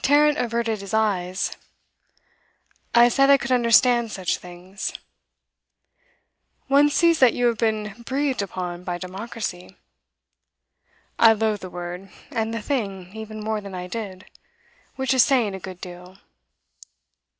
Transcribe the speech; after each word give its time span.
Tarrant 0.00 0.38
averted 0.38 0.80
his 0.80 0.94
eyes. 0.94 1.56
'I 2.94 3.08
said 3.08 3.30
I 3.30 3.36
could 3.36 3.50
understand 3.50 4.12
such 4.12 4.36
things.' 4.36 4.92
'One 6.68 6.88
sees 6.88 7.18
that 7.18 7.32
you 7.32 7.46
have 7.46 7.58
been 7.58 8.00
breathed 8.06 8.42
upon 8.42 8.84
by 8.84 8.96
democracy.' 8.96 9.76
'I 11.18 11.32
loathe 11.32 11.60
the 11.62 11.68
word 11.68 12.10
and 12.30 12.54
the 12.54 12.62
thing 12.62 13.12
even 13.16 13.42
more 13.42 13.60
than 13.60 13.74
I 13.74 13.88
did, 13.88 14.26
which 14.94 15.12
is 15.12 15.24
saying 15.24 15.52
a 15.52 15.58
good 15.58 15.80
deal. 15.80 16.16